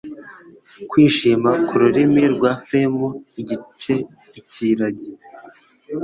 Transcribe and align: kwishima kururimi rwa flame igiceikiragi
kwishima 0.89 1.51
kururimi 1.67 2.23
rwa 2.33 2.51
flame 2.63 3.07
igiceikiragi 3.41 5.11